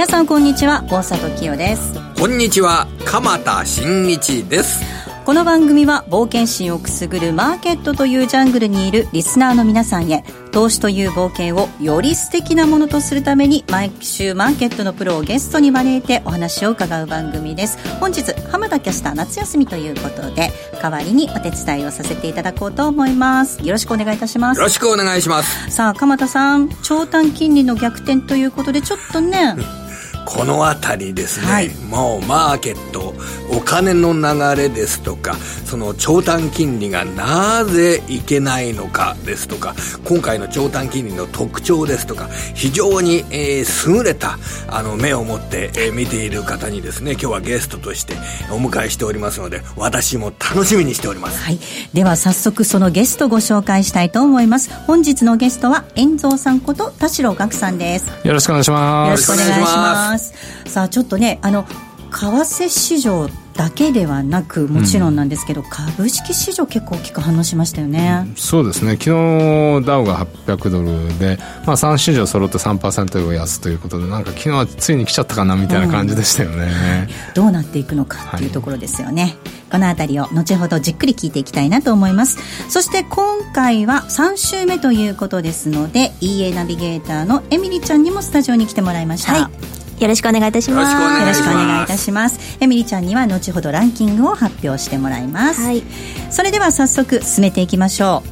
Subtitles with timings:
[0.00, 1.92] 皆さんこんにちは大里清です。
[2.18, 4.82] こんにちは鎌田新一です。
[5.26, 17.76] この番組は冒険心をくすぐるマーケットというジャングルにいるリスナーの皆さんへ投資という冒険をより素敵なものとするために毎週マーケットのプロをゲストに招いてお話を伺う番組です。
[17.98, 23.60] 本日浜田キャスター夏休みということで代わりにお手伝いをさせていただこうと思います。
[23.62, 24.58] よろしくお願いいたします。
[24.58, 25.70] よろしくお願いします。
[25.70, 29.56] さあ鎌田さん長短金利の逆転ということでちょっとね
[30.26, 33.14] この辺りですね、はい、もうマーケット
[33.50, 35.34] お金の流れですとか
[35.64, 39.74] その長短金利がなぜいけないのかですとか
[40.04, 44.38] 今回の長短金利の特徴ですとか非常に、えー、優れた
[44.68, 48.14] あの目を持って、えー、見ている方にですね今日はゲストとして
[48.52, 51.58] お迎えしておりますので私も楽しみにしております、はい、
[51.92, 54.70] では早速そのゲストご紹介したいと思います。
[54.86, 58.08] 本日のゲストは遠蔵さんこと田代岳さんです。
[58.24, 59.30] よろしくお願いします。
[59.30, 61.66] よろしくお願いしますさあちょっとねあの
[62.10, 68.92] 為替市場だけではなくもちろんなんですけど、うん、株式市場結構大きく反応しましたよね、うん、そうですね。
[68.92, 79.36] 昨日ダウが800ドルで、まあ、3市場揃って3%安ということでなんか昨日はついに来ちゃったかなみたいな感じでしたよね、うん、どうなっていくのかっていうところですよね、はい、
[79.72, 82.38] この辺りを後ほどじっくり聞いていきたいなと思います。
[82.70, 91.20] そして今回は3週目ということですので EA ナビゲーターのエミリちゃんにもスタジオに来てもらいました、はいよろしくお願いいたします。
[91.20, 92.56] よろしくお願いいたします。
[92.60, 95.82] エミリちゃんには後ほどランキングを発表してもらいます、はい、
[96.30, 98.22] それでは早速進めていきましょ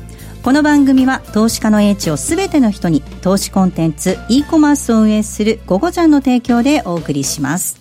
[0.41, 0.42] う。
[0.42, 7.78] この番組は投資家の英知をすべての人に投資コンテンツ e コマースを運営する「ゴゴちゃん」の提供でお送りします。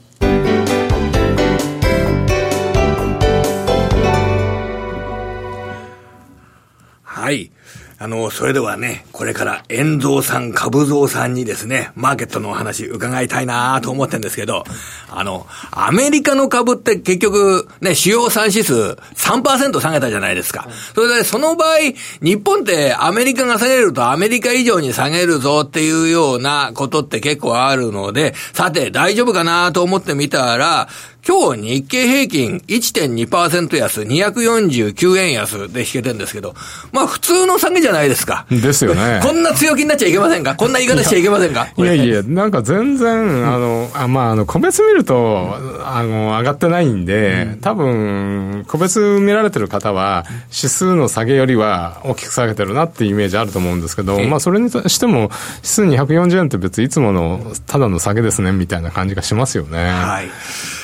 [7.03, 7.51] はい
[7.99, 14.65] あの、それではね、これから遠蔵さん、株蔵さんにですね、マーケットのお話伺いたいなと思ってるんですけど、
[15.09, 20.67] あの、アメリカの株って結局、ね、主要産指数3%下げたじゃないですか。
[20.93, 21.77] それで、その場合、
[22.21, 30.87] 日本ってアメリカが下げるとアメリカ以上に下げるぞっていうようなことって結構あるので、さて、大丈夫かなと思ってみたら、
[31.27, 36.55] 今日日経平均1.2%安、249円安で引けてるんですけど、
[36.93, 38.45] まあ普通の下げじゃないですか。
[38.49, 39.19] ですよね。
[39.25, 40.55] こんな強気になっちゃいけませんか？
[40.55, 41.67] こんな言い方しちゃいけませんか？
[41.75, 59.77] いやいや、なんか全然、あの、あまあ、あの、個別見ると、あの、上がってないんで、多分、個別見られてる方は、指数の下げよりは大きく下げてるなっていうイメージあると思うんですけど、まあそれにしても、指数240円って別にいつものただの下げですね、みたいな感じがしますよね。
[59.77, 60.29] はい。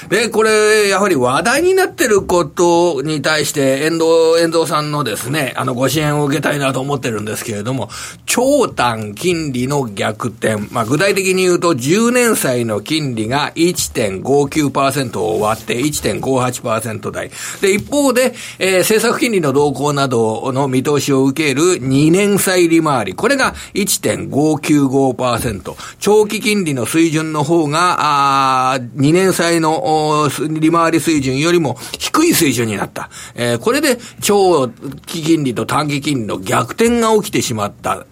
[0.09, 4.05] で、これ、やはり話題になってることに対して、遠藤、
[4.41, 7.89] 遠藤さんのですね、あの、ご支援を受けたいなと思ってるんですけれども、
[8.25, 10.57] 長短金利の逆転。
[10.71, 17.31] まあ、具体的に言うと、10年債の金利が1.59%を割って1.58%台。
[17.61, 23.13] で、一方で、えー、政策金利の動向などの見通しを受ける2年債利回り。
[23.13, 25.75] これが1.595%。
[25.99, 29.92] 長期金利の水準の方が、あ2年債の
[30.49, 33.09] 利回り水準よりも低い水準になった。
[33.35, 38.05] えー、これで長期金利と短期金利の逆転が起きてしまった。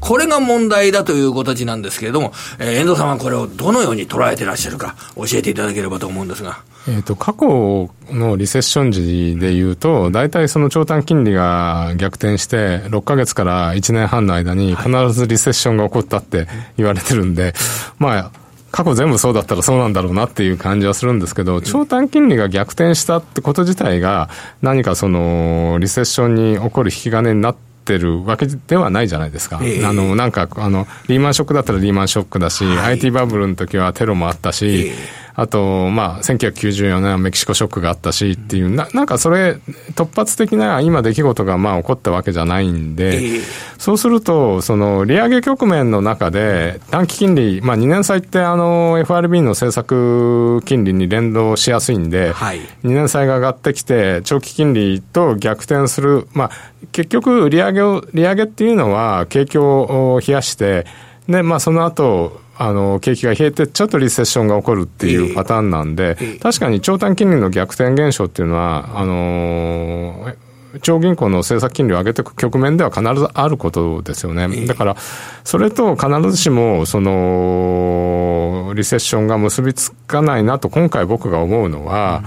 [0.00, 6.62] これが問題だという形なんですけれども、えー、遠藤さんはこれをどのように捉えてらっしゃるか教えていただければと思うんですが。
[6.88, 16.46] えっ、と、過去のリセッション時で言うと、大体その長短金利が逆転して、6ヶ月から1年半の間に必ずリセッションが起こったって
[16.78, 17.54] 言われてるんで、
[17.98, 18.30] まあ、
[18.70, 24.28] 過去全部そうだったらそうなんだろうなっていう感じはするんですけど、長短金利が逆転したってこと自体が、
[24.62, 29.58] 何かその、リセッションに起こる引き金になってるわけではないじゃないですか。
[29.62, 39.52] えー、あの、なんか、あの、リーマンショックだったらリーマンショックだし、はい、IT バブルの時はテロもあったし、えーあと、まあ、1994年はメキシコショックがあったしっていう、ななんかそれ、
[39.94, 43.40] 突発的な今出来事がまあ起こったわけじゃないんで、
[43.78, 56.50] そうすると、その、利上げ局面の中で、短期金利、まあ2年債ってあの、FRB の政策金利に連動しやすいんで、はい、2年債が上がってきて、長期金利と逆転する、まあ、
[56.90, 60.84] 結局、利上げを、利上げっていうのは、景況を冷やして、
[61.28, 70.34] で、まあその後、あの、景気が冷えて、ちょっとリセッションが起こるっていうパターンなんで、確かに長短金利の逆転現象っていうのは、あの
[70.82, 74.66] 超銀行の政策金利を上げていく局面では必ずあることですよね。
[74.66, 74.96] だから、
[75.44, 82.22] それと必ずしも、その、リセッションが結びつかないなと、今回僕が思うのは、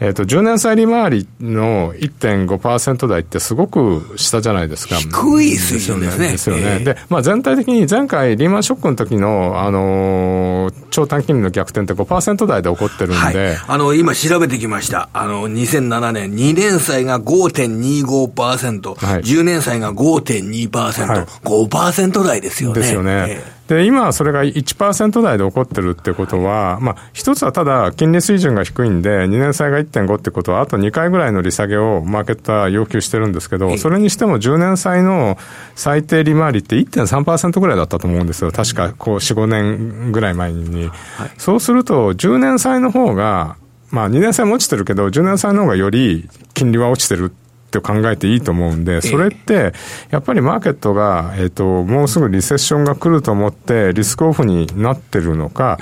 [0.00, 4.96] えっ、ー、と、10年債利回りの1.5%台ってすごく下じゃないですか。
[4.96, 6.32] 低い水準ですね。
[6.32, 6.62] ですよね。
[6.62, 13.16] えー、で、まあ全体的に前回リーマンショックの時の、あのー、長短金利の逆転って5%台で起こってるんで。
[13.16, 15.10] はい、あの、今調べてきました。
[15.12, 22.80] あの、2007年、2年債が5.25%、はい、10年債が5.2%、はい、5%台ですよね。
[22.80, 23.26] ですよね。
[23.28, 35.38] えーで、今それが1%台で起こってるってことは、まあ、一つはただ、金利水準が低いんで、2年債が1.5ってことは、あと2回ぐらいの利下げをマーケットは要求してるんですけど、それにしても10年債の
[35.76, 38.50] 最低利回りって1.3%ぐらいだったと思うんですよ。
[38.50, 40.90] 確か、こう、4、5年ぐらい前に。
[41.38, 43.54] そうすると、10年債の方が、
[43.92, 47.32] まあ2年債も落ちてるけど、10年債の方がより金利は落ちてる
[47.70, 49.72] って考えていいと思うんで、それって、
[50.10, 55.78] やっぱりマーケットが、えっ、と、もうすぐリセッションが来ると思って、リスクオフになってるのか、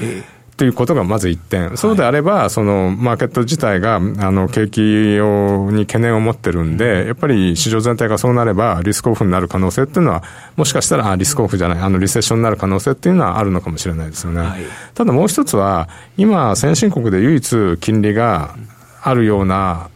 [0.59, 1.77] ということがまず一点。
[1.77, 10.25] そうであれば、そのマーケット自体が、あの、景気を、に懸念を持ってるんで、やっぱり市場全体がそうなれば、リスクオフになる可能性っていうのは、
[10.57, 14.41] もしかしたら、あ、リスクオフじゃない、あの、リセッションになる可能性っていうのはあるのかもしれないですよね。
[14.41, 14.63] はい、
[14.95, 18.57] ただもう一つは、今、先進国で唯一金利が
[19.01, 19.91] あるような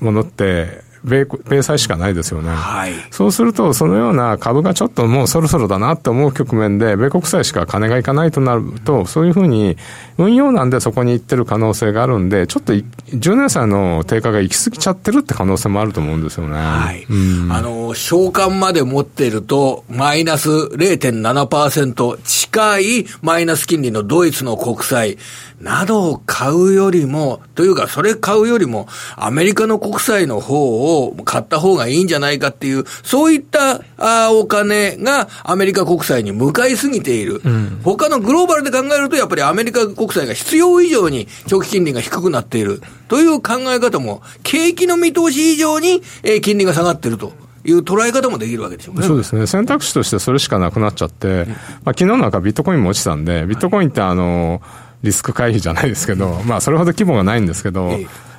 [0.00, 9.76] ものって、米米債しかないですよね、はい、そうすると、そのような株がちょっともうそろそろだなって思う局面で、米国債しか金がいかないとなると、そういうふうに、
[10.18, 16.54] 運用なんでそこに行ってる可能性があるんで、ちょっと10年債の低下が行き過ぎちゃってるって可能性もあると思うんですよね。
[16.56, 17.14] はい、う
[17.46, 25.18] ん、あの、償還まで持っていると、マイナス0.7%近いマイナス金利のドイツの国債
[25.60, 47.32] などを買うよりも、というか、それ買うよりも、アメリカの国債の方をを買った方がいいんじゃないかっていう、そういったあお金がアメリカ国債に向かいすぎている、うん、他のグローバルで考えると、やっぱりアメリカ国債が必要以上に長期金利が低くなっているという考え方も、景気の見通し以上に、えー、金利が下がっていると。
[47.66, 49.02] いう捉え方もできるわけでしょうね。
[49.02, 49.44] そうですね。
[49.48, 51.46] 選択肢としてそれしかなくなっちゃって、
[51.84, 54.62] まあ、昨日なんかビットコインも落ちたんで、ビットコインってあの、
[55.02, 57.90] リスク回避じゃないですけど、まあそれほど規模がないんですけど、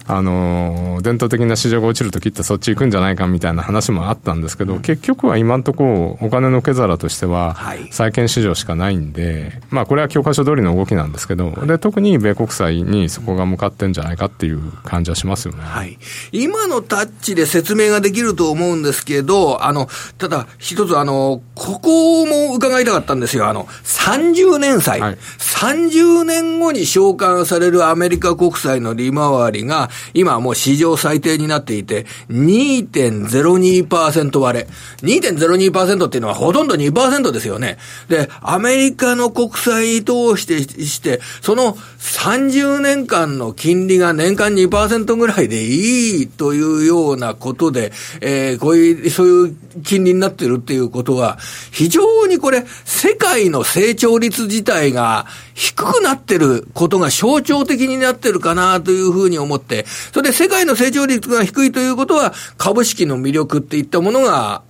[0.07, 7.57] あの、伝統的な市場が落ちるときってそっち行くんじゃないかみたいな話もあったんですけど、うん、結局は今のところお金の受け皿としては、
[7.91, 15.61] 債券市場しかないんで、まあこれは教科書通りの動きなんですけど、で、特に米国債にそこが向かってんじゃないかっていう感じはしますよね。
[15.61, 15.97] はい。
[16.31, 23.47] 今のタッチで説明ができると思うんですけど、あの、ただ一つあの、ここも伺いたかったんですよ。
[23.47, 25.01] あの、30年債。
[25.01, 34.67] はい、30年後に償還されるアメリカ国債の利回りが、今はもう史上最低になっていて、2.02%割れ。
[35.01, 37.77] 2.02%っていうのはほとんど2%ですよね。
[38.09, 47.91] で、アメリカの国債通してして、その30年間の金利が年間2%ぐらいでいいというようなことで、
[48.21, 51.37] えー、こういう、そういう金利になってるっていうことは、
[51.71, 64.63] 非常にこれ、世界の成長率自体が低くなってることが象徴的になってるかなというふうに思って、それで世界の成長率が低いということは、株式の魅力っていったものが、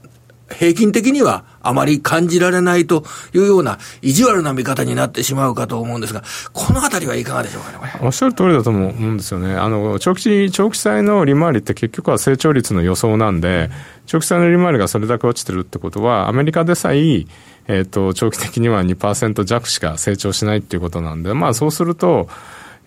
[0.49, 3.03] 平均的にはあまり感じられないと
[3.33, 6.23] いうような意地悪な見方になってしまうかと思うんですが、
[6.53, 9.55] このあたりはいかがでしょうかね、おっしゃる通りだと思うんですよね。
[9.55, 13.69] あの、長期、長期債の利回りって結局は成長率の予想なんで、
[14.06, 17.25] 長期債の利回りがそれだけ落ちてるってことは、アメリカでさえ、
[17.68, 22.30] えっ、ー、と、長期的には2%弱しか成長しないっていうことなんで、まあそうすると、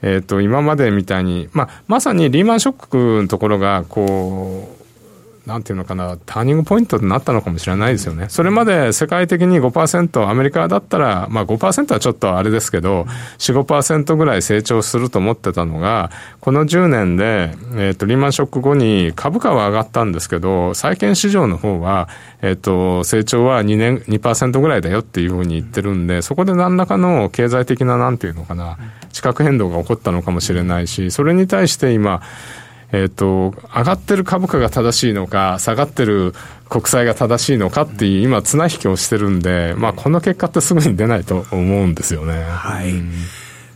[0.03, 4.80] えっ、ー、と、今までみたいに、まあ、まさにリーマンショックのところが、こう、
[5.47, 8.27] なんていうのかな、ターニングポイントになったのかもしれないですよね。
[8.29, 13.07] それまで世界的に5%、アメリカだったら、まあ5%はちょっとあれですけど、
[13.39, 22.09] 4、5%ぐらい成長すると思ってたのが、この10年で、え、ー、と、リーマンショック後に株価は上がったんですけど、債券市場の方は、
[22.43, 28.79] えっ、ー、と、成長は2年、2%ぐらいだよっていうふうに言ってるんで、そこで何らかの経済的な、なんていうのかな、
[29.13, 32.21] 地殻変動が起こったのかもしれないし、それに対して今、
[32.93, 36.35] えっ、ー、と、上がってる株価が正しいのか、下がってる
[36.69, 42.43] 国債が正しいのかっていう、今、綱引きをしてるんで、まあ、この結果ってすぐに出ないと思うんですよね。
[42.43, 42.91] はい。
[42.91, 43.13] うん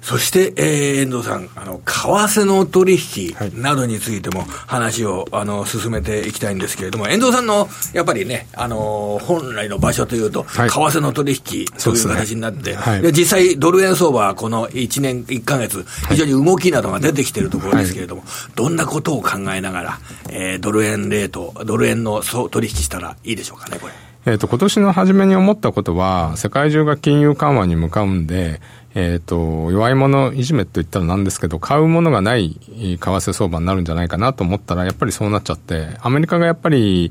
[0.04, 22.20] そして、えー、遠藤さん、あの、為替の取引などについても話を、あの、進めていきたいんですけれども、遠藤さんの、やっぱりね、あの、本来の場所というと、はい、為替の取引という形になって、で、ねはい、実際、ドル円相場はこの1年1か月、非常に動きなどが出てきているところですけれども、はい、どんなことを考えながら、えー、ドル円レート、ドル円の
[22.50, 23.94] 取引したらいいでしょうかね、これ。
[24.26, 28.60] えっ、ー、と、今年の初めに思ったことは、世界中が金融緩和に向かうんで、
[28.94, 37.10] えっ、ー、と、弱い者いじめと言ったらなんですけど、買うものがない為替相場になるんじゃないかなと思ったら、やっぱりそうなっちゃって、アメリカがやっぱり、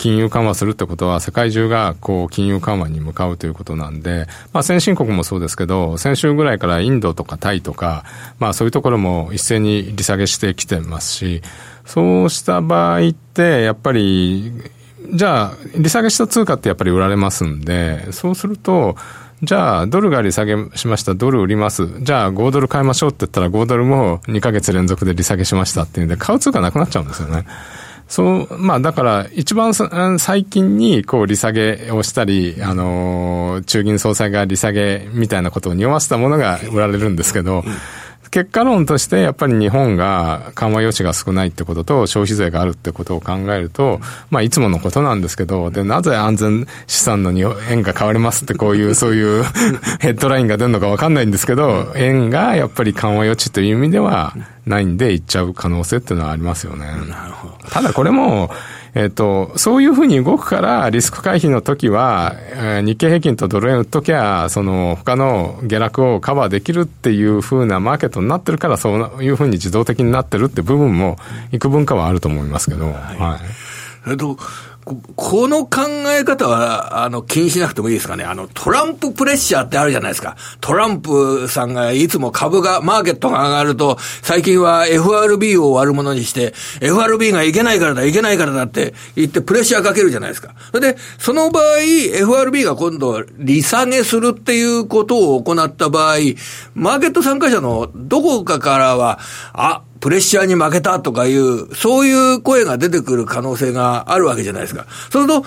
[0.00, 8.04] 金融緩和するってことは、世界中がこう金融緩和に向かうということなんで、まあ、先進国もそうですけど、先週ぐらいからインドとかタイとか、
[8.38, 11.42] まあ、そういうところも一斉に利下げしてきてますし、
[11.84, 14.52] そうした場合って、やっぱり、
[15.12, 18.96] じゃあ、利下げした通貨ってやっぱり売られますんで、そうすると、
[19.42, 21.88] じゃあ、ドルが利下げしました、ドル売ります。
[22.00, 27.46] じゃあ、5ドル買いましょうって言ったら、5ドルも2ヶ月連続で利下げしましたっていうんで、買う通貨なくなっちゃうんですよね。
[28.10, 29.72] そう、まあだから一番
[30.18, 37.64] 最近にこう利下げをしたり、あの、中銀総裁が利下げみたいなことを匂わせたものが売られるんですけど、
[38.30, 49.42] 結果論として、やっぱり日本が緩和余地が少ないってことと、消費税があるってことを考えると、まあ、いつものことなんですけど、で、なぜ安全資産の円が変わりますって、こういう、 そういう
[49.98, 54.34] ヘッドラインが出るのかわかんないんですけど、円がやっぱり緩和余地という意味では
[54.64, 56.86] ないんで、いっちゃう可能性っていうのはありますよね。
[57.70, 58.50] ただこれも、
[58.94, 71.18] えっ、と、そういうふうに動くから、リスク回避の時は、えー、日経平均とドル円売っときゃ、その、他の下落をカバーできるっていうふうなマーケットになってるから、そういうふうに自動的になってるって部分も、
[71.52, 72.94] 幾分かはあると思いますけど、はい。
[72.94, 73.40] は
[74.06, 74.36] い、えっと、
[75.16, 78.24] この考え方は、あの、気にしなくてもいいですかね。
[78.24, 80.36] あの、トランププレッシャーってあるじゃないですか。
[80.60, 90.54] トランプさんがいつも株が、マーケットが上がると、最近は FRB を悪者にして、FRB がいけないからだ、いけないからだって言ってプレッシャーかけるじゃないですか。
[90.72, 91.78] それで、その場合、
[92.14, 96.16] FRB が今度、利下げするっていうことを行った場合、
[96.74, 99.18] マーケット参加者のどこかからは、
[99.52, 104.86] あ、プレッシャーに負けたとかいう、そういう声が出てくる可能性があるわけじゃないですか。
[105.10, 105.44] そうすると、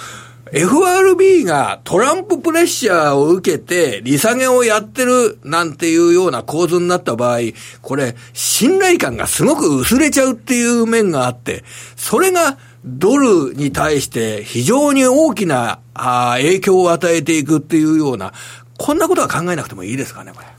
[0.51, 7.39] FRB がトランププレッシャーを受けて利下げをやってるなんていうような構図になった場合、
[7.81, 11.63] これ、信頼感がすごく薄れちゃうっていう面があって、
[11.95, 18.31] それがドルに対して非常に大きなあ影響を与えていくっていうような、
[18.77, 20.52] こんなことは考えなくてもいいですかね、これ。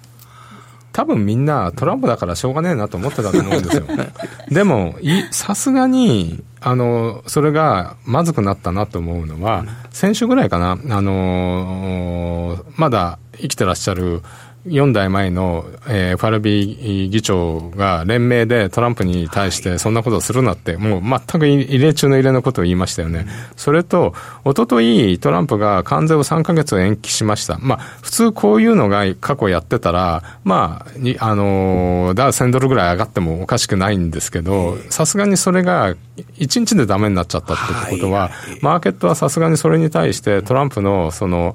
[0.95, 3.83] 多分みんなトランプだからしょうがねえなと思ってたと思うんですよ。
[4.49, 4.95] でも、
[5.33, 14.23] さすがに、あの、それがまずくなったなと思うのは、先週ぐらいかな、あのまだ生きてらっしゃる
[14.67, 23.27] 4代前の、えー、FRB 議長が連名でトランプに対してそんなことをするなって、もう全く異例中の異例のことを言いましたよね。
[23.57, 27.59] それと、おとといトランプが関税を3ヶ月延期しました。
[27.61, 35.95] まあ、普通こういうのが過去やってたら、まあ、にあのー、だ1000ドルぐらい上がってもおかしくないんですけど、さすがにそれが
[36.39, 38.31] 1日でダメになっちゃったってことは、
[38.63, 41.55] マーケットはさすがにそれに対してトランプのその、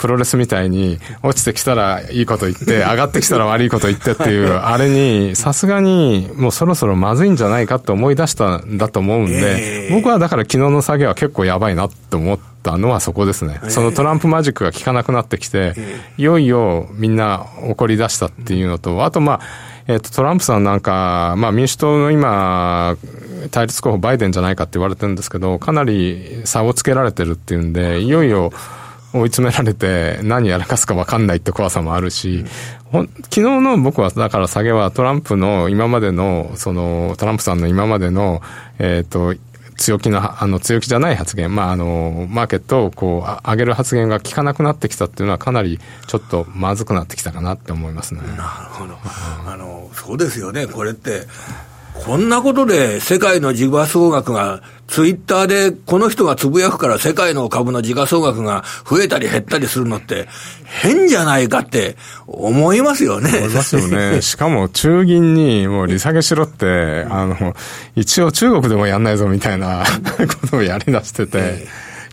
[0.00, 13.60] プロレスみたいに落ちてきたらいいこと言って、 上がってきたら悪いこと言ってっていう、あれに、さすがにもうそろそろまずいんじゃないかって思い出したんだと思うんで、僕はだから昨日の下げは結構やばいなって思ったのはそこですね。
[13.68, 15.74] そのトランプマジックが効かなくなってきて、
[16.16, 19.40] いよいよみんな怒り出したっていうのと、あとまあ、
[19.86, 22.96] えっと、トランプさんなんか、まあ民主党の今、
[23.50, 28.52] 対立候補バイデンじゃないかって言われてるんですけど、かなり差をつけられてるっていうんで、いよいよ、
[29.12, 32.44] 追い詰められて何やらかすか分かんないって怖さもあるし、
[32.92, 38.42] 昨日の僕はだから下げはトランプの今までの、そのトランプさんの今までの、
[38.78, 39.40] えっ、ー、と、
[39.80, 48.20] 強気な、あの、強気じゃない発言、まあ、あの、マーケットをこう、上げる発言が効かなくなってきたっていうのはかなりちょっとまずくなってきたかなって思いますね。
[48.20, 48.34] なる
[48.72, 48.98] ほど。
[49.46, 50.66] あの、そうですよね。
[50.66, 51.22] これって、
[51.94, 60.26] こんなことで世界の時価総額が、ツイッターでこの人がつぶやくから世界の株の時価総額が増えたり減ったりするのって
[60.64, 63.30] 変じゃないかって思いますよね。
[63.38, 64.20] 思いますよね。
[64.20, 67.54] しかも中銀にもう利下げしろって、あの、
[67.94, 69.84] 一応中国でもやんないぞみたいな
[70.40, 71.68] ことをやり出してて、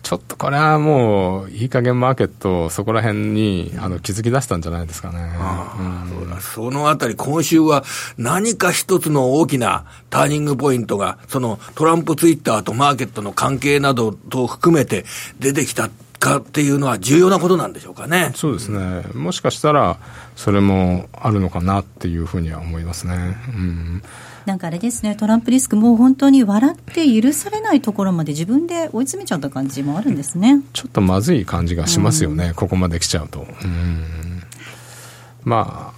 [0.08, 5.18] ちょっとこれはもう、いい加減マーケット、そこら辺にあの気づき出したんじゃないですかね。
[5.78, 7.84] うん、そのあたり、今週は
[8.16, 15.04] 何か一つの大きなターニングポイントが、そのトランプツイッターとマーケットの関係などと含めて
[15.40, 18.32] 出てきたかっていうのは重要なことなんでしょうかね。
[18.34, 19.02] そうですね。
[19.12, 19.98] もしかしたら、
[20.36, 23.36] それもあるのかなっていうふうには思いますね。
[23.48, 24.02] うん
[24.48, 30.62] なんかあれですね、トランプリスク、もう本当に笑って許されないところまで自分で追い詰めちゃった感じもあるんですね。
[30.72, 33.40] ちょっとまずい感じがしますよね、うん、ここまで来ちゃうと。
[33.40, 34.42] うん。
[35.44, 35.97] まあ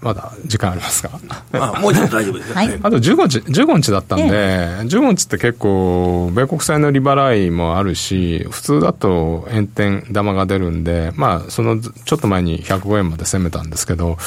[0.00, 1.18] まだ時間ありますか？
[1.50, 2.54] まあ、もうちょっと大丈夫ですよ。
[2.54, 14.18] はい、あと15日、15日だったんで、ええ、15日って結構、米国債の利払いもあるし、普通だと円転玉が出るんで、まあ、そのちょっと前に105円まで攻めたんですけど、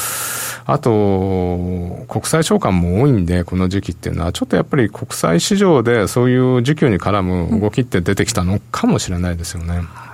[0.65, 9.77] あと、国際償還も多いんで、この時期っていうのは、ちょっとやっぱり国際市場でそういう需給に絡む動きって出てきたのかもしれないですよね。
[9.77, 10.10] うん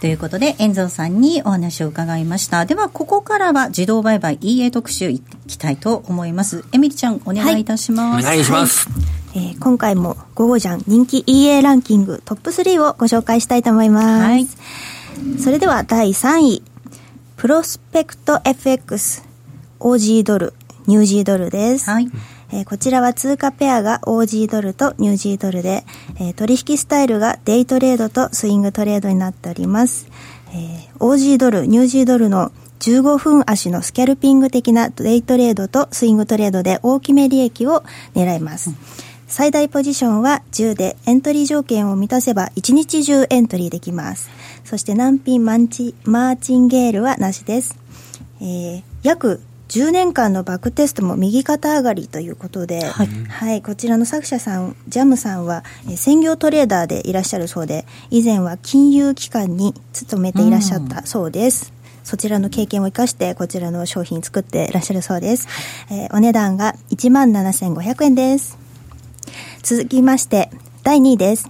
[0.00, 2.64] ということで、遠蔵さんにお話を伺いました。
[2.64, 6.64] では、ここからは自動売買 EA 特集いきたいと思います。
[6.72, 8.24] エミリちゃん、お願いいたします。
[8.24, 8.88] はい、お願いします。
[8.88, 8.94] は
[9.34, 14.24] い、えー、今回も午後じゃん人気 EA ランキングトップ3をご紹介したいと思います。
[14.24, 14.46] はい、
[15.38, 16.62] それでは第3位、
[17.36, 19.22] プロスペクト FX、
[19.80, 20.54] OG ドル、
[20.86, 21.90] ニュージードルです。
[21.90, 22.10] はい。
[22.52, 25.84] えー、こちらは通貨ペアが OG ドルとニュージードルで、
[26.16, 30.08] えー、取引スタイルがデイトレードとスイングトレードになっております。
[30.52, 38.70] えー、OG ドル、ニュージードルの15分足のスキャルピング的なデイトレードとスイングトレードで大きめ利益を狙います。
[38.70, 38.76] うん、
[39.28, 44.30] 最大ポジションは10でエントリー条件を満たせば1日中エントリーできます。
[44.64, 47.76] そして難品マンチマーチンゲールはなしです。
[48.40, 49.40] えー、約
[49.70, 61.72] 10年間のバックテストも右肩上がりということで、はい、はい、こちらの作者さん、ジャムさんは、え専業トレーダーでいらっしゃるそうで、以前は金融機関に勤めていらっしゃったそうです。
[61.72, 65.46] うん、そちらの経験を生かして、こちらの商品作っていらっしゃるそうです。
[65.88, 68.58] えー、お値段が17,500円です。
[69.62, 70.50] 続きまして、
[70.82, 71.48] 第2位です。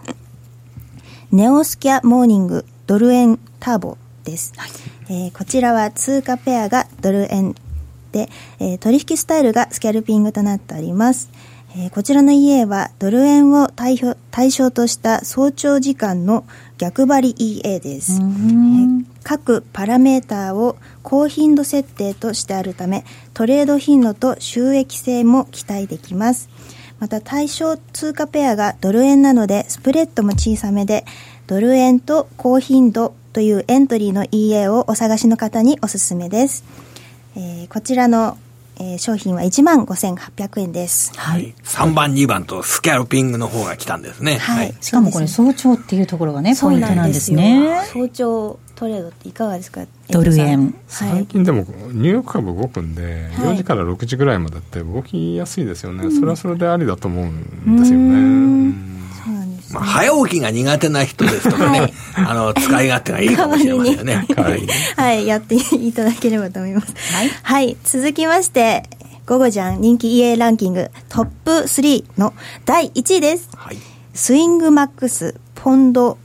[1.33, 4.53] ネオスキャモーニングドル円ターボです。
[4.59, 4.71] はい、
[5.09, 7.70] えー、こちらは通貨ペアがドル円で、
[8.19, 11.31] えー、取引スタイルがスキャルピングとなっております。
[11.77, 14.01] えー、こちらの EA はドル円を対
[14.31, 16.45] 対象とした早朝時間の
[16.79, 26.49] 逆張り EA です、えー、各パラメーターを高頻度設定としてあるためトレード頻度と収益性も期待できます。
[26.99, 31.07] また対象通貨ペアがドル円なのでスプレッドも小さめで
[31.47, 36.63] ドル円と高頻度というエントリーの EA をお探しの方におすすめです
[37.37, 38.37] えー、こちらの、
[38.79, 41.13] えー、商品は1万5800円です。
[41.17, 41.55] はい。
[41.65, 44.39] 3番、2番とスキャルピングの方が来たんですね。
[44.39, 44.75] はい。
[44.81, 47.83] しかもこれ早朝っていうところがね、ポイントなんですね。
[47.93, 49.83] 早朝トレードっていかがですか？
[50.11, 50.75] ドル円。
[50.89, 56.11] 最近でもニューヨーク株動くんで、4時から6時ぐらいまでって動きやすいですよね。
[56.11, 58.60] それはそれでありだと思うんですよね。
[59.91, 64.27] まあ、早起きが苦手な人ですとかね、はい、あの、使い勝手がいいかもしれませんよね。
[64.37, 66.95] はい、はい、やっていただければと思います。
[67.13, 67.31] はい。
[67.43, 68.85] はい、続きまして、
[69.27, 73.49] ゴゴジャン人気 EA ランキングトップ3の第1位です。
[73.57, 73.79] はい。
[74.15, 76.19] スイングマックスポンド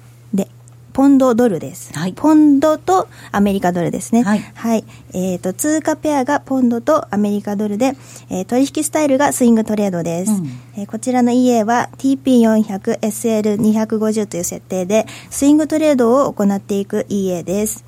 [0.95, 1.91] ポンドドルです。
[1.93, 4.23] はい、ポンドとアメリカドルですね。
[4.23, 4.39] はい。
[4.39, 7.97] はい、えっ、ー、と、通貨ペアがポンドとアメリカドルで、
[8.29, 10.31] えー、取引スタイルがスイングトレードです。
[10.31, 17.83] うん、えー、こちらの EA は TP400、SL250 という設定で、スイングトレードを行っていく EA です。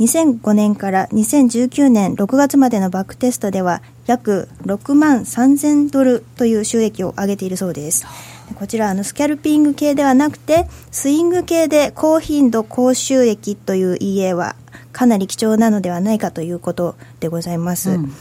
[0.00, 8.06] 2005年から2019年6月までのバックテストでは約6万3000ドルという収益を上げているそうです。
[8.54, 14.56] こちらあのスキャルピング系ではなくてスイング系で高頻度高収益という EA は
[14.92, 17.90] かなり貴重なのではないかということでございます。
[17.90, 18.12] うん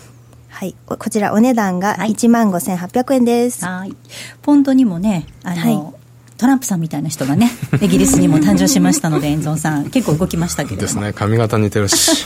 [0.56, 3.66] はい、こちらお値段が1万5800円です。
[3.66, 3.94] はい。
[4.42, 12.26] ポンドにもね、あの、はい、トランプさんみたいな人がね、 イギリスにも誕生しましたので、遠藤さん、結構動きましたけどですね、髪型似てるし。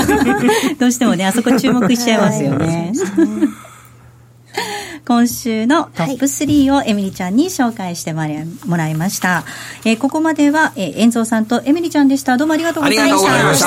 [0.78, 2.92] どうしてもね、あそこ注目しちゃいますよね。
[5.06, 8.22] 今週のトップ3をエミリちゃんに紹介しても
[8.76, 9.44] らいました。
[9.84, 12.38] えー、ここまでは、えー、遠藤さんとエミリちゃんでした。
[12.38, 13.14] どうもありがとうございました。
[13.14, 13.60] ありがとうございまし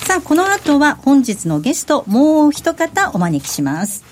[0.00, 0.06] た。
[0.06, 4.07] さあ、この後は本日のゲスト、もう一方お招きします。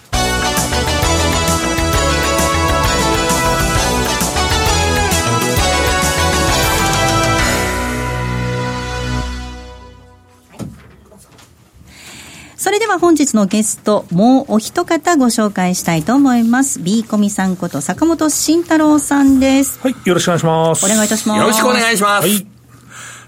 [12.67, 16.81] それでは本日のゲスト、もうお一方ご紹介したいと思います。
[16.81, 19.79] B コミさんこと坂本慎太郎さんです。
[19.79, 20.85] はい、よろしくお願いします。
[20.85, 21.39] お願いいたします。
[21.39, 22.27] よろしくお願いします。
[22.27, 22.56] はい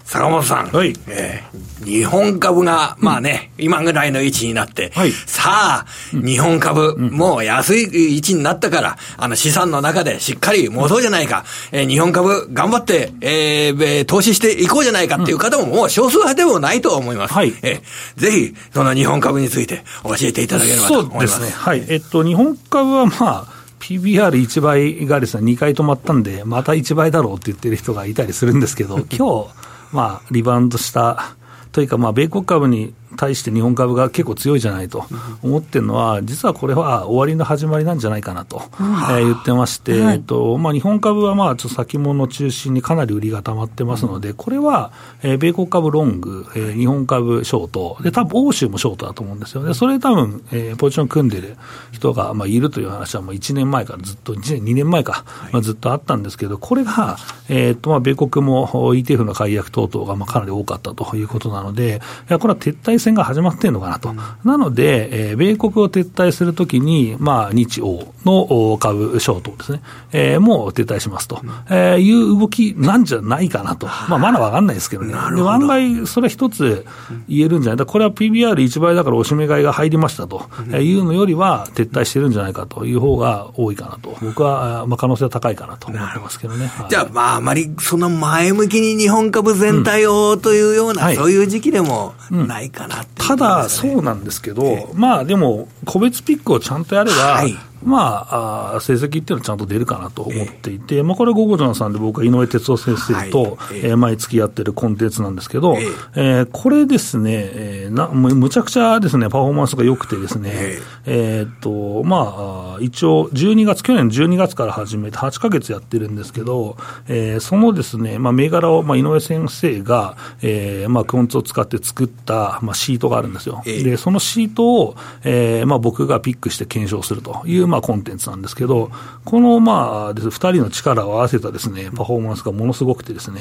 [0.08, 0.94] 坂本さん、はい。
[1.08, 17.34] えー、日本株が、まあね、うん、今ぐらいの位置になって、はい、さあ、うん、日本株、うん、もう安い位置になったから、あの資産の中でしっかり戻そうじゃないか、えー、日本株頑張って、えー、投資していこうじゃないかっていう方ももう少数派でもないと思います。
[17.34, 21.34] はい、えー、ぜひ、その日本株について教えていただければと思います。
[21.34, 21.62] そうですね。
[21.62, 21.84] はい。
[21.86, 31.36] えっと、日本株はまあ、PBR1 倍がですね、2回止まったんで、また1倍だろうって言ってる人がいたりするんですけど、 今日、まあ、リバウンドした
[31.72, 35.04] というか、まあ、米国株に対して日本株が結構強いじゃないと
[35.42, 44.92] 思ってるのは、実はこれは終わりの始まりなんじゃないかなと、えー、言ってまして、はい、えっとまあ、日本株はまあちょっと先物を中心にかなり売りが溜まってますので、これは、
[45.22, 51.56] えー、米国株ロング、えー、日本株ショート、で多分欧州もショートだと思うんですよね、それ多分、えー、ポジション組んでる
[51.92, 57.16] 人が、まあ、いるという話はもう1年前からずっと、1年、2年前か、まあ、ずっとあったんですけど、これが、
[57.48, 76.84] えーとまあ、米国も ETF の解約等々がまあかなり多かったということなので、いやこれは撤退戦が始まってるのかなと、うん、なので、えー、米国を撤退するときに、まあ、日欧の株ショートですね、えー、もう撤退しますと、うん、えー、いう動きなんじゃないかなと、まあ、まだわかんないですけどね、で案外、それは一つ
[77.28, 80.42] 言えるんじゃない、これは PBR1 倍だからおしめ買いが入りましたと。
[80.76, 86.66] いうのよりは、撤退してるんじゃないかという方が多いかなと、僕は、まあ、可能性は高いかなと思ってますけどね。
[86.66, 91.06] はい、じゃあ、まあ、あまりその前向きに日本株全体をというような、うん。
[91.06, 123.62] はい、そういう時期でもないかな、ねうん、ただ、そうなんですけど、まあでも、個別ピックをちゃんとやれば、はいまあ、あ成績っていうのはちゃんと出るかなと思っていて、えー、まあ、これはゴゴジョンさんで僕は井上哲夫先生と、はい、えー、毎月やってるコンテンツなんですけど、えー、えー、これですね、えー、なむちゃくちゃですね、パフォーマンスが良くてですね、えー、えー、っと、まあ、一応12月、去年12月から始めて8か月やってるんですけど、えー、そのですね、まあ、銘柄を、まあ、井上先生が、えー、まあ、クオンツを使って作った、まあ、シートがあるんですよ。
[123.66, 128.90] えー、で、そのシートを、えー、まあ、僕がピックして検証するという、まあ、コンテンツなんですけど、
[129.24, 133.40] この、まあです、2人の力を合わせたですね、パフォーマンスがものすごくてですね、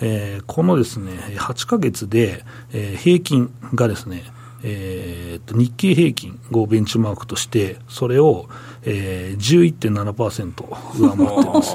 [0.00, 4.24] えー、このですね、8か月で、え、平均がですね、
[4.62, 8.48] えー、と日経平均をベンチマークとして、それを、
[8.88, 10.64] えー、11.7%
[10.96, 11.74] 上回ってます。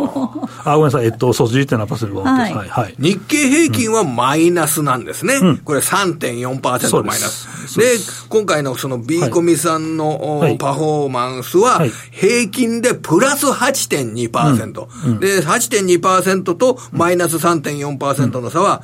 [0.63, 2.69] あ、ごめんなさい、えっと、そう、11.7%上回ってます。
[2.69, 2.85] はい。
[2.85, 5.35] はい、日経平均はマイナスなんですね。
[5.35, 7.77] うん、これ3.4%マイナス。
[7.77, 7.97] で
[8.29, 14.87] 今回のその B コミさんの、はい、パフォーマンスは、平均でプラス8.2%。
[15.05, 18.83] うん、で、8.2%とマイナス3.4%の差は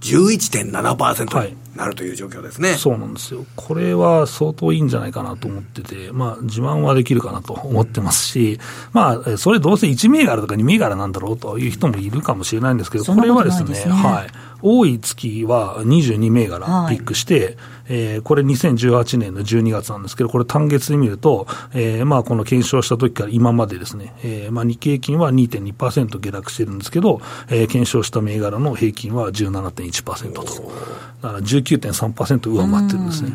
[0.00, 1.36] 11.7%。
[1.36, 2.74] はいなるという状況ですね。
[2.74, 3.46] そうなんですよ。
[3.56, 8.58] これは相当いいんじゃないかなと思ってて、まあ、自慢はできるかなと思ってますし、
[8.92, 14.30] まあ、それどうせ1銘柄とか2銘柄なんだろうという人もいるかもしれないんですけど、これはですね、はい。
[14.62, 17.56] 多い月は22銘柄ピックして、はい、
[17.92, 30.44] えー、これ2018年の12月なんですけど、これ単月で見ると、えー、まあこの検証した時から今までですね、えー、まあ日経平均は2.2%下落してるんですけど、えー、検証した銘柄の平均は17.1%と。
[30.44, 33.32] だから19.3%上回ってるんですね。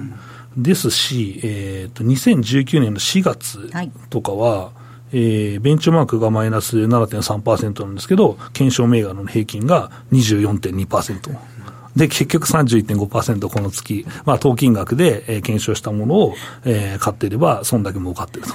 [0.55, 3.69] ですし、えー、と2019年の4月
[4.09, 11.54] とかは、はいえー、ベンチマークがマイナス7.3%なんですけど、検証銘柄の平均が24.2%。
[11.95, 16.33] で、結局31.5%この月、まあ、当金額で、えー、検証したものを、
[16.65, 18.53] えー、買っていれば、そんだけ儲かってると。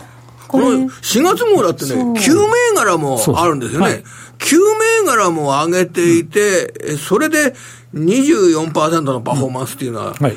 [0.48, 2.16] これ、4月もだってね、9銘
[2.74, 3.86] 柄もあるんですよね。
[3.86, 4.02] はい、
[4.38, 4.56] 9
[5.04, 7.54] 銘柄も上げていて、うん、それで
[7.94, 10.36] 24%のパフォーマンスっていうのは、うんはい。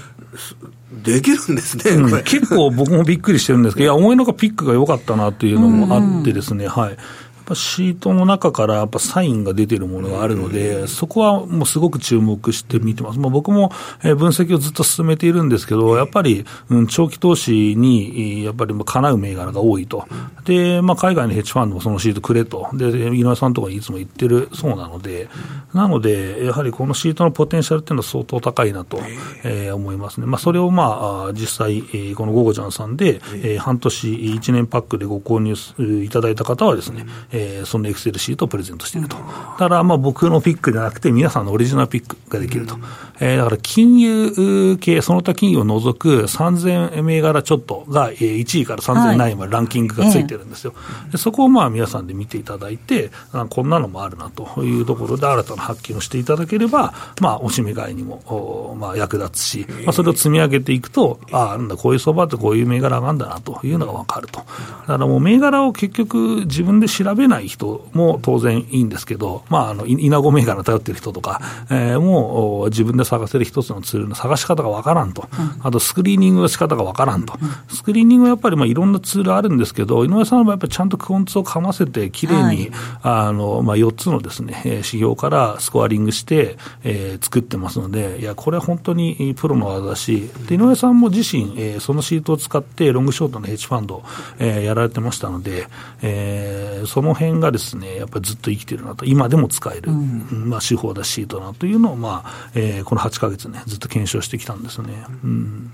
[1.03, 6.97] できるんですね、うん、結構僕もびっくりしてるんですけど、いや、思いのがピックが良かったなっていうのもあってですね、はい。
[7.45, 13.19] ぱシートの中からやっぱサインが出てるものがあるので、そこはもうすごく注目して見てます。
[13.19, 20.07] まあ、僕も分析をずっと進めているんですけど、やっぱり、うん、長期投資にやっぱりかなう銘柄が多いと。
[20.45, 22.69] で、まあ、海外のヘッジファンドもそのシートくれと。
[22.73, 25.29] で、井上さんとかいつも言ってるそうなので、
[25.73, 28.99] なので、やはりこのシートのポテンシャルっていうのは相当高いなと、
[29.43, 30.27] えー、思いますね。
[30.27, 31.81] まあ、それをまあ、実際、
[32.15, 39.17] このゴゴジャンさんで、えー、半年1年パックでご購入いただいた方はですね、えー、そのエクセルシートをプレゼントしていると。
[39.17, 39.23] だ
[39.57, 42.77] から、まあ僕のピックじゃなくて、皆さんのオリジナルピックができると。
[43.19, 50.73] えー、だから金融系、その他金融を除く3000銘柄ちょっとが、えー、1位から3000何位までランキングがついてるんですよ。
[50.75, 53.11] はい、でそこをまあ皆さんで見ていただいて、
[53.49, 64.39] こんなのもあるなというところで新たな発見をしていただければ、まあ、おしめ買いにも、まあ、役立つし、まあ、それを積み上げていくと、ああ、なんだ、こういう相場ってこういう銘柄があるんだなというのが分かると。
[64.39, 75.27] だからもう銘柄を結局自分で調べない人も当然いいんですけど、まあ、あの、稲子銘柄頼ってる人とか、えー、もう自分で探せる一つのツールの探し方がわからんと、
[75.61, 77.33] あとスクリーニングの仕方がわからんと、
[77.69, 82.71] スクリーニングはやっぱりまあいろんなツールあるんですけど、井上さんはやっぱりちゃんとクオンツをかませて、きれいに、はい、
[83.03, 94.03] あの、まあ、4つのですね、指標からスコアリングして、えー、作ってますので、いや、これは本当にプロの技だし、で井上さんも自身、えー、そのシートを使って、ロングショートのヘッジファンド、
[94.39, 95.67] えー、やられてましたので、
[96.01, 105.05] えー、そのの辺がですね、やっぱりずっと生きてるなと、今でも使える、うん、まあ、手法だシートだというのを、まあえー、この8か月ね、ずっと検証してきたんですね。
[105.23, 105.71] うん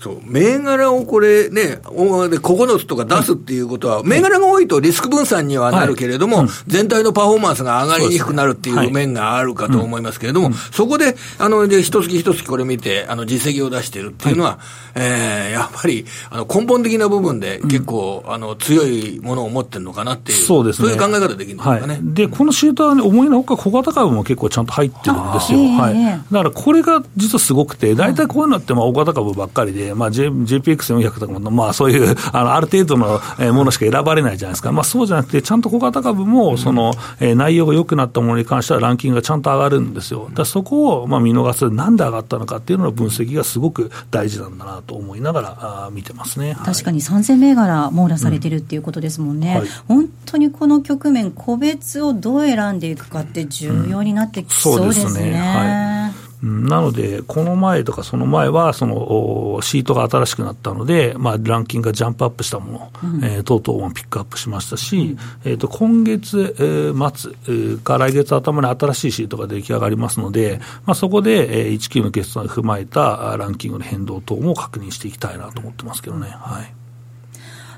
[0.00, 14.58] そう、銘柄をこれね、9つとか出すっていうことは、銘柄が多いとリスク分散にはなるけれども、全体のパフォーマンスが上がりにくくなるっていう面があるかと思いますけれども、そ、こで、あの、で、一月一月これ見て、あの、実績を出してるっていうのは、はい、
[14.94, 20.88] えー、やっぱり、あの、根本的な部分で結構、うん、あの、強いものを持ってるのかなっていう、そうですね。
[20.88, 21.86] そういう考え方できるんですかね。
[21.86, 25.58] はい、で、このシートはね、思いのほか小型株も結構ちゃんと入ってるんですよ。
[25.78, 26.32] はい。
[26.32, 33.20] だからこれが実はすごくて、大体こういうのって、まあ、大型株ばっかりで、まあ、J、JP SPX400 とかも、まあ、そういうあのある程度の
[33.52, 55.04] ものしか選ばれないじゃないですか、まあ、そうじゃなくて、ちゃんと小型株もその、えー、内容が良くなったものに関してはランキングがちゃんと上がるんですよ、だそこをまあ見逃す、なんで上がったのかっていうのの分析がすごく大事なんだなと思いながらあ見てますね、確かに3000銘柄網羅されてるっていうことですもんね、うんはい、本当にこの局面、個別をどう選んでいくかって重要になってきそうですね。
[55.04, 55.38] うん、そうですね。
[55.38, 56.09] はい
[56.42, 76.28] なので、この前とかその前は、そのシートが新しくなったので、まあ、ランキングがジャンプアップしたもの、うん、えー、等々もピックアップしましたし、うん、えー、と今月、えー、末、えー、か来月頭に新しいシートが出来上がりますので、まあ、そこで、えー、1級の決算を踏まえたランキングの変動等も確認していきたいなと思ってますけどね。
[76.28, 76.79] はい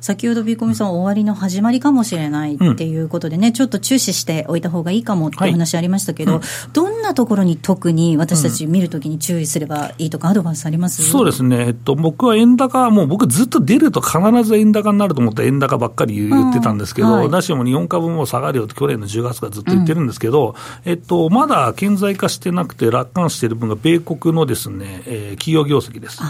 [0.03, 17.15] 先ほどビーコミさん、終わりの始まりかもしれないっていうことでね、うん、ちょっと注視しておいた方がいいかもっていう話ありましたけど、はいうん、どんなところに特に私たち見るときに注意すればいいとか、アドバイスあります、そうですね、えっと、僕は円高、もう僕、ずっと出ると必ず円高になると思って円高ばっかり言ってたんですけど、うん。
[17.15, 26.21] はい、だしも日本株も下がるよって去年の10月からずっと言ってるんですけど、えっと、まだ顕在化してなくて、楽観している分が米国のですね、えー、企業業績です。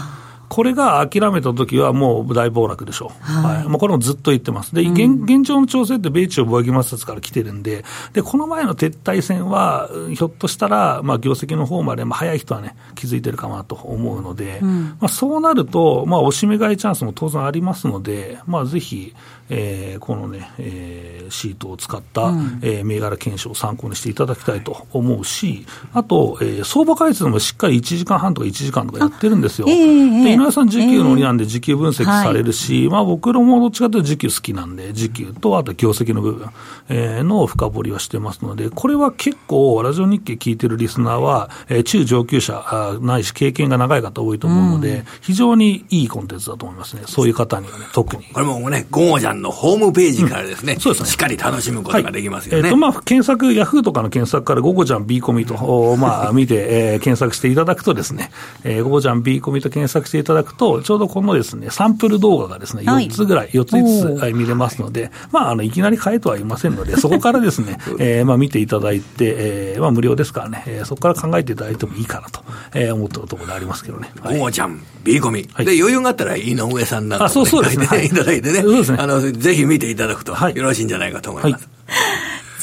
[0.53, 3.23] これが諦めたときはもう大暴落でしょう。
[3.23, 3.55] はい。
[3.57, 4.75] はい、もうこれもずっと言ってます。
[4.75, 19.15] で、うん、現状の調整って米中貿易摩擦から来てるんで、で、この前の撤退戦は、ひょっとしたら、まあ、業績の方まで、まあ、早い人はね、気づいてるかなと思うので、うん、まあ、そうなると、まあ、おしめ買いチャンスも当然ありますので、まあ、ぜひ、
[19.55, 29.67] えー、このね、えー、シートを使った、うん、えー、銘柄検証を参考にしていただきたいと思うし、あと、えー、相場解説もしっかり1時間半とか1時間とかやってるんですよ。
[29.69, 36.49] えー、で井上さん、時給の売りなんで、時給分析されるし、えーまあ、僕らもどっちかというと時給好きなんで、時給と、あと業績の部分、
[36.89, 48.23] えー、の深掘りはしてますので、これは結構、ラジオ日経聞いてるリスナーは、えー、中上級者ないし、経験が長い方多いと思うので、うん、非常にいいコンテンツだと思いますね、そういう方にはね、特に。
[48.33, 52.61] これもね、ゴージャンのホームページからですね、うん、そうですねしっかり楽しむことができますよね。
[52.61, 58.31] はい、えっ、ー、と、まあ、検索、ヤフーとかの検索から、ゴゴジャン B コミと、まあ、 見て、えー、検索していただくとですね、
[58.63, 72.41] えー、ゴゴジャン B コミと検索していただくと、ちょうどこのですね、サンプル動画がですね、4つぐらい、4つ5つ見れますので、まあ、あの、いきなり買えとは言いませんので、 そこからですね、えー、まあ、見ていただいて、えー、まあ、無料ですからね、えー、そこから考えていただいてもいいかなと、
[72.73, 74.11] えー、思ってるところでありますけどね。
[74.23, 75.43] ゴゴジャン B コミ。
[75.43, 77.85] で、余裕があったら、井上さんなんか、ね、あ、そうそうですね。
[78.05, 78.97] いただいてね、そうですね。
[78.99, 81.69] あの、ぜひ見ていただくと、よろしいんじゃないかと思います。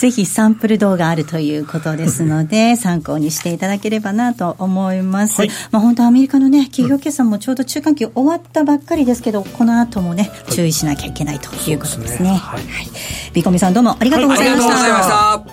[0.01, 5.42] ぜひサンプル動画あるということですので、 参考にしていただければなと思います。
[5.42, 12.31] はい、まあ本当アメリカのね、企業決算もちょうど中間期終わったばっかりですけど、この後もね、注意しなきゃいけないということですね。
[12.31, 12.62] はい。
[13.35, 14.68] ビコミさんどうもありがとうございました。
[14.68, 15.53] はい、ありがとうござ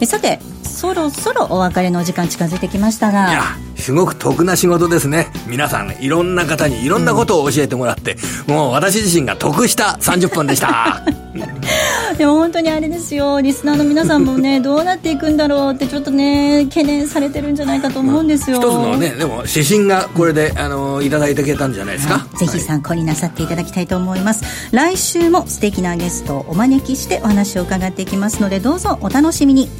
[0.00, 0.06] た。
[0.06, 3.30] さて、そろそろお別れの時間近づいてきましたが。
[3.30, 3.42] いや
[3.76, 5.28] すごく得な仕事ですね。
[5.46, 8.16] 皆さんいろんな方にいろんなことを教えてもらって、
[8.48, 11.02] うん、もう私自身が得した30分でした。
[12.18, 13.40] でも本当にあれですよ。
[13.40, 29.70] リスナーの皆さんもね どうなっていくんだろうってちょっとね懸念されてるんじゃないかと思うんですよ、一つのねでも指針がこれであのいただいてけたんじゃないですか、ぜひ参考になさっていただきたいと思います、来週も素敵なゲストをお招きしてお話を伺っていきますのでどうぞお楽しみに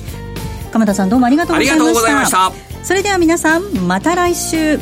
[0.71, 2.53] 鎌田さんどうもありがとうございました。
[2.83, 4.79] それでは皆さんまた来週。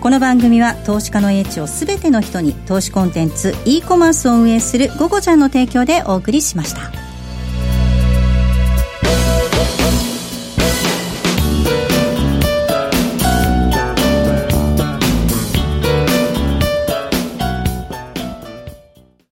[0.00, 7.03] この番組は投資家の英知をすべての人に投資コンテンツ e コマースを運営する「ゴゴちゃん」の提供でお送りしました。